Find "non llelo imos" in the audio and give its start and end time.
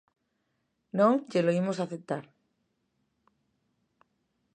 0.97-1.77